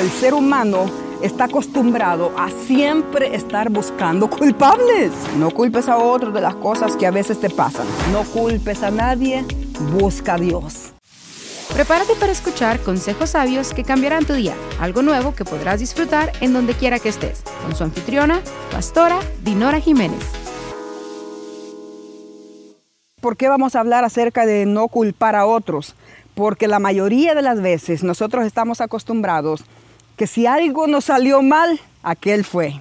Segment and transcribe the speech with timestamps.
[0.00, 0.90] El ser humano
[1.22, 5.12] está acostumbrado a siempre estar buscando culpables.
[5.38, 7.86] No culpes a otros de las cosas que a veces te pasan.
[8.10, 9.44] No culpes a nadie,
[9.96, 10.92] busca a Dios.
[11.72, 16.52] Prepárate para escuchar consejos sabios que cambiarán tu día, algo nuevo que podrás disfrutar en
[16.52, 18.40] donde quiera que estés, con su anfitriona,
[18.72, 20.24] pastora Dinora Jiménez.
[23.20, 25.94] ¿Por qué vamos a hablar acerca de no culpar a otros?
[26.34, 29.64] Porque la mayoría de las veces nosotros estamos acostumbrados
[30.16, 32.80] que si algo nos salió mal, aquel fue.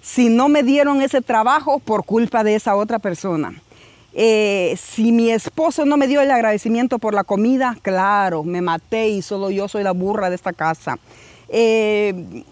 [0.00, 3.54] Si no me dieron ese trabajo por culpa de esa otra persona.
[4.12, 9.08] Eh, si mi esposo no me dio el agradecimiento por la comida, claro, me maté
[9.08, 10.98] y solo yo soy la burra de esta casa.
[11.48, 12.44] Eh,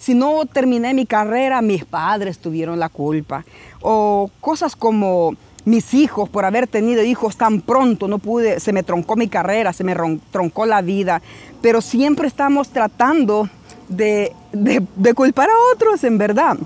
[0.00, 3.44] si no terminé mi carrera, mis padres tuvieron la culpa.
[3.80, 5.34] O cosas como
[5.68, 9.72] mis hijos, por haber tenido hijos tan pronto, no pude, se me troncó mi carrera,
[9.72, 9.94] se me
[10.30, 11.20] troncó la vida,
[11.60, 13.48] pero siempre estamos tratando
[13.88, 14.32] de,
[15.14, 16.56] culpar a otros, en verdad.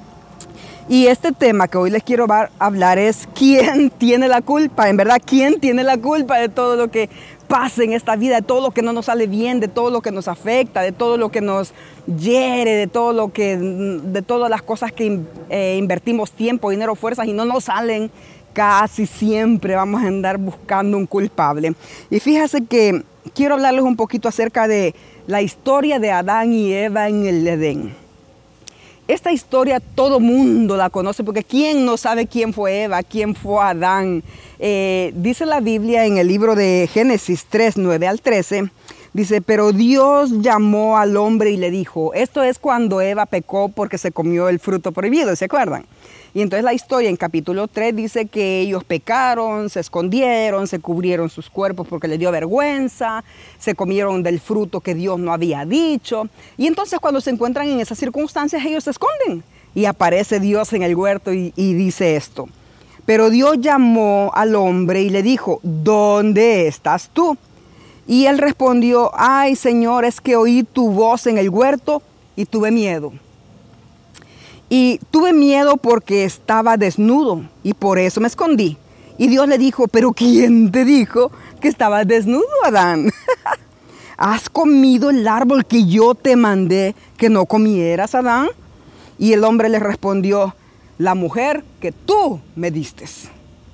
[0.89, 2.27] Y este tema que hoy les quiero
[2.59, 6.89] hablar es quién tiene la culpa, en verdad, quién tiene la culpa de todo lo
[6.91, 7.09] que
[7.49, 10.01] pasa en esta vida, de todo lo que no nos sale bien, de todo lo
[10.01, 11.73] que nos afecta, de todo lo que nos
[12.07, 17.27] hiere, de todo lo que, de todas las cosas que eh, invertimos tiempo, dinero, fuerzas
[17.27, 18.11] y no nos salen
[18.53, 21.75] casi siempre vamos a andar buscando un culpable.
[22.11, 23.03] Y fíjese que
[23.35, 24.95] quiero hablarles un poquito acerca de
[25.27, 28.03] la historia de Adán y Eva en el Edén.
[29.09, 33.63] Esta historia todo mundo la conoce porque ¿quién no sabe quién fue Eva, quién fue
[33.63, 34.23] Adán?
[34.59, 38.71] Eh, dice la Biblia en el libro de Génesis 3, 9 al 13,
[39.13, 43.99] dice, pero Dios llamó al hombre y le dijo, esto es cuando Eva pecó porque
[43.99, 45.85] se comió el fruto prohibido, ¿se acuerdan?
[46.35, 51.29] Y entonces la historia en capítulo 3 dice que ellos pecaron, se escondieron, se cubrieron
[51.29, 53.23] sus cuerpos porque les dio vergüenza,
[53.59, 56.29] se comieron del fruto que Dios no había dicho.
[56.57, 59.45] Y entonces cuando se encuentran en esas circunstancias ellos se esconden.
[59.75, 62.49] Y aparece Dios en el huerto y, y dice esto.
[63.05, 67.37] Pero Dios llamó al hombre y le dijo, ¿dónde estás tú?
[68.07, 72.01] Y él respondió, ay Señor, es que oí tu voz en el huerto
[72.37, 73.13] y tuve miedo
[74.75, 78.79] y tuve miedo porque estaba desnudo y por eso me escondí.
[79.19, 83.11] Y Dios le dijo, pero ¿quién te dijo que estabas desnudo, Adán?
[84.17, 88.49] ¿Has comido el árbol que yo te mandé que no comieras, Adán?
[89.19, 90.55] Y el hombre le respondió,
[90.97, 93.05] la mujer que tú me diste.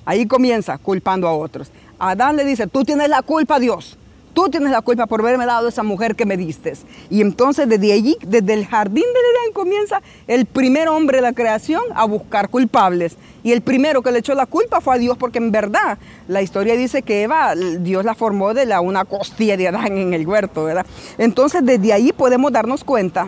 [0.03, 1.71] Ahí comienza culpando a otros.
[1.97, 3.97] Adán le dice, tú tienes la culpa, Dios.
[4.33, 6.73] Tú tienes la culpa por haberme dado esa mujer que me diste.
[7.09, 11.33] Y entonces desde allí, desde el jardín de Edén comienza el primer hombre de la
[11.33, 13.17] creación a buscar culpables.
[13.43, 15.97] Y el primero que le echó la culpa fue a Dios porque en verdad
[16.27, 20.13] la historia dice que Eva, Dios la formó de la, una costilla de Adán en
[20.13, 20.85] el huerto, ¿verdad?
[21.17, 23.27] Entonces desde ahí podemos darnos cuenta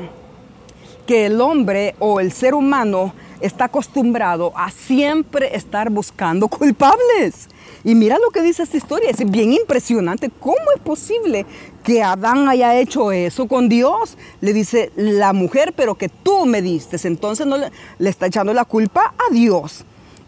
[1.08, 7.50] que el hombre o el ser humano está acostumbrado a siempre estar buscando culpables.
[7.84, 10.30] Y mira lo que dice esta historia, es bien impresionante.
[10.40, 11.46] ¿Cómo es posible
[11.84, 14.18] que Adán haya hecho eso con Dios?
[14.40, 16.98] Le dice la mujer, pero que tú me diste.
[17.08, 19.84] Entonces no le, le está echando la culpa a Dios.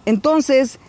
[0.06, 0.80] Entonces,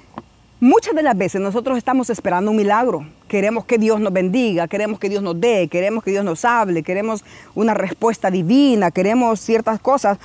[0.59, 3.07] muchas de las veces nosotros estamos esperando un milagro.
[3.29, 6.83] Queremos que Dios nos bendiga, queremos que Dios nos dé, queremos que Dios nos hable,
[6.83, 10.19] queremos una respuesta divina, queremos ciertas cosas.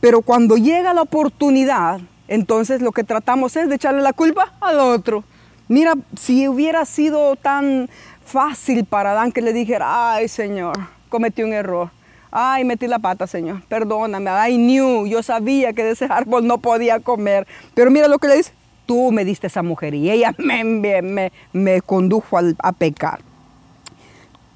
[0.00, 4.80] Pero cuando llega la oportunidad, entonces lo que tratamos es de echarle la culpa al
[4.80, 5.24] otro.
[5.68, 7.88] Mira, si hubiera sido tan
[8.24, 10.76] fácil para Adán que le dijera, ay Señor,
[11.08, 11.90] cometí un error.
[12.34, 13.62] Ay, metí la pata, Señor.
[13.68, 14.30] Perdóname.
[14.48, 15.06] I knew.
[15.06, 17.46] Yo sabía que de ese árbol no podía comer.
[17.74, 18.52] Pero mira lo que le dice.
[18.86, 23.20] Tú me diste esa mujer y ella me, me, me condujo a pecar.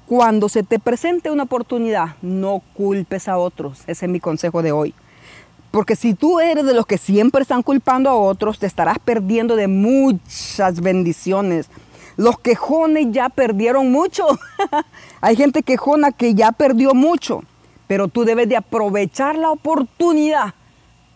[0.07, 3.83] Cuando se te presente una oportunidad, no culpes a otros.
[3.87, 4.95] Ese es mi consejo de hoy.
[5.77, 9.55] Porque si tú eres de los que siempre están culpando a otros, te estarás perdiendo
[9.55, 11.69] de muchas bendiciones.
[12.15, 14.25] Los quejones ya perdieron mucho.
[15.21, 17.43] Hay gente quejona que ya perdió mucho.
[17.85, 20.55] Pero tú debes de aprovechar la oportunidad.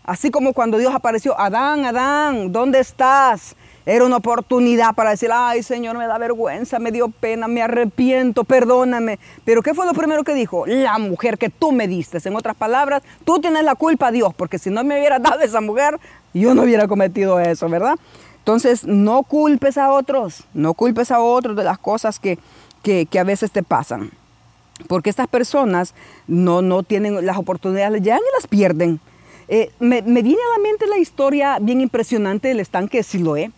[0.03, 3.55] Así como cuando Dios apareció, Adán, Adán, ¿dónde estás?
[3.85, 8.43] Era una oportunidad para decir, ay Señor, me da vergüenza, me dio pena, me arrepiento,
[8.43, 9.17] perdóname.
[9.43, 10.65] Pero ¿qué fue lo primero que dijo?
[10.67, 12.19] La mujer que tú me diste.
[12.23, 15.61] En otras palabras, tú tienes la culpa, Dios, porque si no me hubiera dado esa
[15.61, 15.99] mujer,
[16.33, 17.95] yo no hubiera cometido eso, ¿verdad?
[18.37, 22.39] Entonces, no culpes a otros, no culpes a otros de las cosas que,
[22.81, 24.11] que, a veces te pasan.
[24.87, 25.93] Porque estas personas
[26.27, 28.99] no, no tienen las oportunidades, llegan y las pierden.
[29.47, 33.51] Eh, me, me, viene a la mente la historia bien impresionante del estanque de Siloé.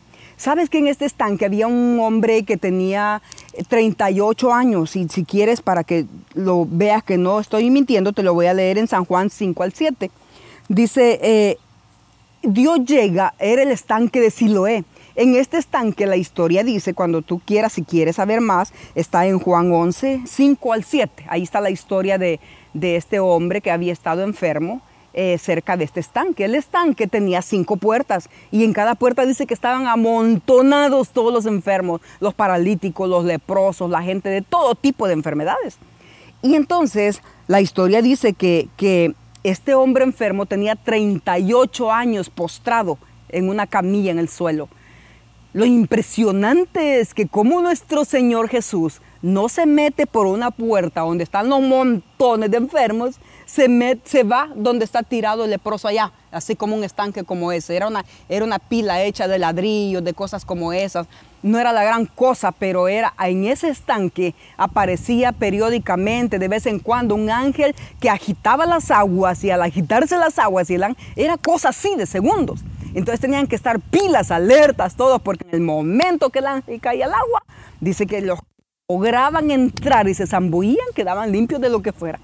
[0.43, 3.21] ¿Sabes que en este estanque había un hombre que tenía
[3.69, 4.97] 38 años.
[4.97, 8.53] Y si quieres, para que lo veas que no estoy mintiendo, te lo voy a
[8.53, 10.11] leer en San Juan 5 al 7.
[10.67, 11.57] Dice, eh,
[12.41, 14.83] Dios llega, era el estanque de Siloé.
[15.15, 19.39] En este estanque la historia dice, cuando tú quieras, si quieres saber más, está en
[19.39, 21.23] Juan 11, 5 al 7.
[21.29, 22.41] Ahí está la historia de,
[22.73, 24.81] de este hombre que había estado enfermo
[25.13, 26.45] eh, cerca de este estanque.
[26.45, 31.45] El estanque tenía cinco puertas y en cada puerta dice que estaban amontonados todos los
[31.45, 35.77] enfermos, los paralíticos, los leprosos, la gente de todo tipo de enfermedades.
[36.41, 39.13] Y entonces la historia dice que, que
[39.43, 42.97] este hombre enfermo tenía 38 años postrado
[43.29, 44.67] en una camilla en el suelo.
[45.53, 51.23] Lo impresionante es que como nuestro Señor Jesús no se mete por una puerta donde
[51.23, 56.55] están los montones de enfermos, se, se va donde está tirado el leproso allá, así
[56.55, 57.75] como un estanque como ese.
[57.75, 61.07] Era una, era una pila hecha de ladrillos, de cosas como esas.
[61.41, 66.79] No era la gran cosa, pero era en ese estanque aparecía periódicamente, de vez en
[66.79, 70.75] cuando, un ángel que agitaba las aguas y al agitarse las aguas y
[71.15, 72.61] era cosa así de segundos.
[72.93, 77.05] Entonces tenían que estar pilas, alertas, todos, porque en el momento que el ángel caía
[77.05, 77.43] al agua,
[77.81, 78.39] dice que los
[78.87, 82.19] lograban entrar y se zambullían, quedaban limpios de lo que fuera.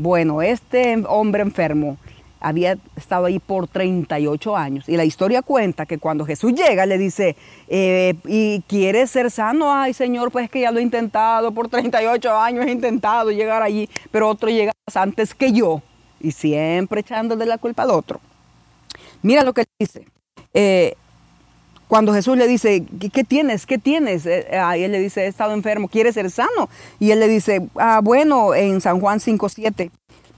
[0.00, 1.96] Bueno, este hombre enfermo
[2.38, 6.98] había estado ahí por 38 años y la historia cuenta que cuando Jesús llega le
[6.98, 7.34] dice,
[7.66, 9.74] eh, ¿y quieres ser sano?
[9.74, 13.60] Ay Señor, pues es que ya lo he intentado, por 38 años he intentado llegar
[13.60, 15.82] allí, pero otro llega antes que yo
[16.20, 18.20] y siempre echándole la culpa al otro.
[19.22, 20.06] Mira lo que dice.
[20.54, 20.94] Eh,
[21.88, 23.66] cuando Jesús le dice, ¿qué, tienes?
[23.66, 24.26] ¿Qué tienes?
[24.26, 24.46] Eh,
[24.76, 26.68] y él le dice, he estado enfermo, ¿quieres ser sano?
[27.00, 29.90] Y él le dice, ah, bueno, en San Juan 5.7,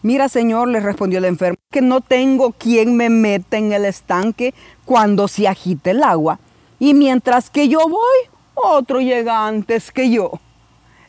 [0.03, 4.55] mira Señor, le respondió el enfermo, que no tengo quien me meta en el estanque
[4.85, 6.39] cuando se agite el agua.
[6.79, 8.19] Y mientras que yo voy,
[8.55, 10.33] otro llega antes que yo.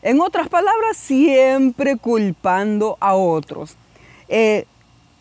[0.01, 3.75] En otras palabras, siempre culpando a otros.
[4.27, 4.65] Eh,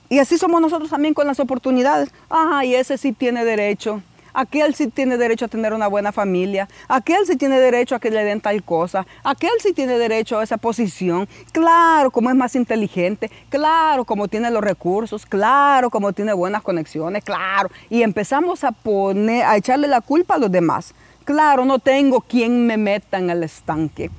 [0.08, 2.10] y así somos nosotros también con las oportunidades.
[2.30, 4.02] Ay, ese sí tiene derecho.
[4.32, 6.68] Aquel sí tiene derecho a tener una buena familia.
[6.88, 9.06] Aquel sí tiene derecho a que le den tal cosa.
[9.24, 11.28] Aquel sí tiene derecho a esa posición.
[11.52, 13.30] Claro, como es más inteligente.
[13.48, 15.26] Claro, como tiene los recursos.
[15.26, 17.24] Claro, como tiene buenas conexiones.
[17.24, 17.70] Claro.
[17.88, 20.94] Y empezamos a poner, a echarle la culpa a los demás.
[21.24, 24.10] Claro, no tengo quien me meta en el estanque.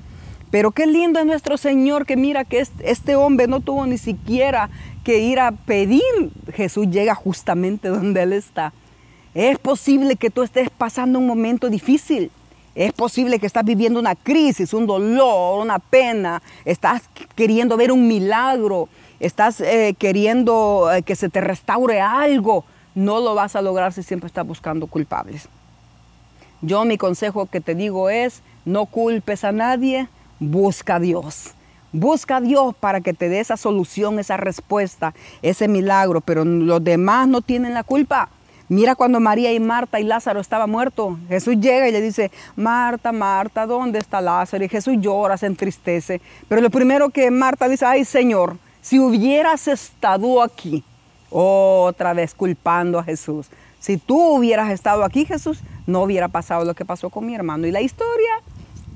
[0.50, 4.68] Pero qué lindo es nuestro Señor que mira que este hombre no tuvo ni siquiera
[5.02, 6.02] que ir a pedir.
[6.52, 8.72] Jesús llega justamente donde Él está
[9.34, 12.30] es posible que tú estés pasando un momento difícil.
[12.74, 16.42] Es posible que estás viviendo una crisis, un dolor, una pena.
[16.64, 17.02] Estás
[17.34, 18.88] queriendo ver un milagro.
[19.20, 22.64] Estás eh, queriendo eh, que se te restaure algo.
[22.94, 25.48] No lo vas a lograr si siempre estás buscando culpables.
[26.60, 30.08] Yo mi consejo que te digo es, no culpes a nadie,
[30.38, 31.52] busca a Dios.
[31.92, 35.12] Busca a Dios para que te dé esa solución, esa respuesta,
[35.42, 38.30] ese milagro, pero los demás no tienen la culpa.
[38.72, 41.18] Mira cuando María y Marta y Lázaro estaban muertos.
[41.28, 44.64] Jesús llega y le dice, Marta, Marta, ¿dónde está Lázaro?
[44.64, 46.22] Y Jesús llora, se entristece.
[46.48, 50.82] Pero lo primero que Marta dice, ay Señor, si hubieras estado aquí,
[51.28, 53.48] otra vez culpando a Jesús.
[53.78, 57.66] Si tú hubieras estado aquí, Jesús, no hubiera pasado lo que pasó con mi hermano.
[57.66, 58.40] Y la historia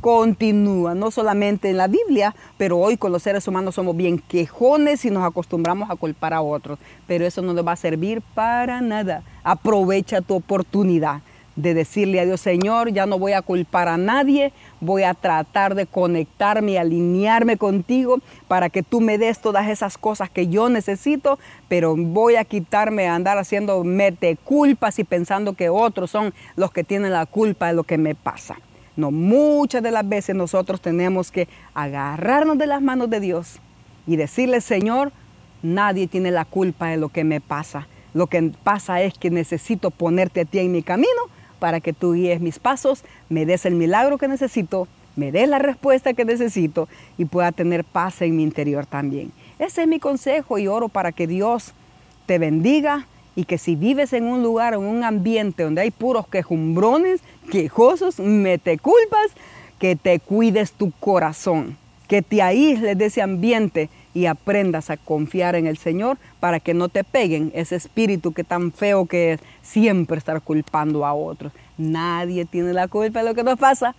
[0.00, 5.04] continúa, no solamente en la Biblia, pero hoy con los seres humanos somos bien quejones
[5.04, 8.80] y nos acostumbramos a culpar a otros, pero eso no le va a servir para
[8.80, 9.22] nada.
[9.42, 11.22] Aprovecha tu oportunidad
[11.56, 15.74] de decirle a Dios, Señor, ya no voy a culpar a nadie, voy a tratar
[15.74, 20.68] de conectarme y alinearme contigo para que tú me des todas esas cosas que yo
[20.68, 26.34] necesito, pero voy a quitarme a andar haciendo mete culpas y pensando que otros son
[26.56, 28.56] los que tienen la culpa de lo que me pasa.
[28.96, 33.58] No, muchas de las veces nosotros tenemos que agarrarnos de las manos de Dios
[34.06, 35.12] y decirle, Señor,
[35.62, 37.88] nadie tiene la culpa de lo que me pasa.
[38.14, 41.08] Lo que pasa es que necesito ponerte a ti en mi camino
[41.58, 45.58] para que tú guíes mis pasos, me des el milagro que necesito, me des la
[45.58, 46.88] respuesta que necesito
[47.18, 49.32] y pueda tener paz en mi interior también.
[49.58, 51.72] Ese es mi consejo y oro para que Dios
[52.26, 53.06] te bendiga
[53.36, 57.20] y que si vives en un lugar, en un ambiente donde hay puros quejumbrones,
[57.52, 59.28] quejosos, mete culpas,
[59.78, 61.76] que te cuides tu corazón,
[62.08, 66.72] que te aísles de ese ambiente y aprendas a confiar en el Señor para que
[66.72, 71.52] no te peguen ese espíritu que tan feo que es siempre estar culpando a otros.
[71.76, 73.94] Nadie tiene la culpa de lo que nos pasa.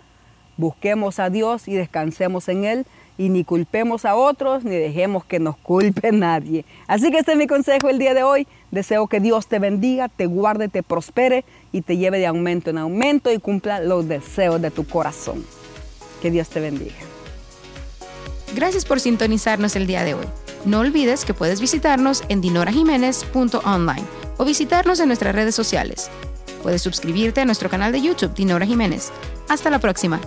[0.56, 5.38] Busquemos a Dios y descansemos en Él y ni culpemos a otros ni dejemos que
[5.38, 6.64] nos culpe nadie.
[6.88, 8.48] Así que este es mi consejo el día de hoy.
[8.70, 12.78] Deseo que Dios te bendiga, te guarde, te prospere y te lleve de aumento en
[12.78, 15.44] aumento y cumpla los deseos de tu corazón.
[16.20, 16.96] Que Dios te bendiga.
[18.54, 20.26] Gracias por sintonizarnos el día de hoy.
[20.64, 24.04] No olvides que puedes visitarnos en dinorajiménez.online
[24.36, 26.10] o visitarnos en nuestras redes sociales.
[26.62, 29.12] Puedes suscribirte a nuestro canal de YouTube Dinora Jiménez.
[29.48, 30.20] Hasta la próxima.